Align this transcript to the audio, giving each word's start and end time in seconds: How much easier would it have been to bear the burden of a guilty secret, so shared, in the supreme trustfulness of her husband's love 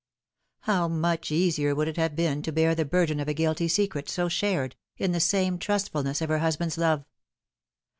How 0.61 0.87
much 0.87 1.29
easier 1.29 1.75
would 1.75 1.87
it 1.87 1.97
have 1.97 2.15
been 2.15 2.41
to 2.41 2.51
bear 2.51 2.73
the 2.73 2.85
burden 2.85 3.19
of 3.19 3.27
a 3.27 3.35
guilty 3.35 3.67
secret, 3.67 4.09
so 4.09 4.29
shared, 4.29 4.75
in 4.97 5.11
the 5.11 5.19
supreme 5.19 5.59
trustfulness 5.59 6.21
of 6.23 6.29
her 6.29 6.39
husband's 6.39 6.79
love 6.79 7.05